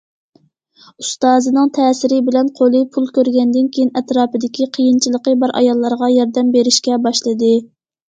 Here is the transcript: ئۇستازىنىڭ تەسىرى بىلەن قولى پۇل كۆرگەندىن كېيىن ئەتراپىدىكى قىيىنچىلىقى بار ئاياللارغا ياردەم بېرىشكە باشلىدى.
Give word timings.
ئۇستازىنىڭ 1.03 1.69
تەسىرى 1.79 2.17
بىلەن 2.31 2.49
قولى 2.61 2.81
پۇل 2.97 3.07
كۆرگەندىن 3.19 3.69
كېيىن 3.77 3.95
ئەتراپىدىكى 4.01 4.69
قىيىنچىلىقى 4.81 5.39
بار 5.47 5.57
ئاياللارغا 5.63 6.15
ياردەم 6.19 6.55
بېرىشكە 6.61 7.03
باشلىدى. 7.09 7.57